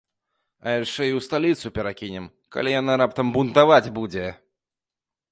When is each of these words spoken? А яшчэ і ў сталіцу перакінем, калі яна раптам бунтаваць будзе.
А 0.67 0.71
яшчэ 0.75 1.03
і 1.07 1.09
ў 1.09 1.19
сталіцу 1.25 1.71
перакінем, 1.75 2.25
калі 2.55 2.73
яна 2.75 2.93
раптам 3.01 3.27
бунтаваць 3.35 3.93
будзе. 3.99 4.25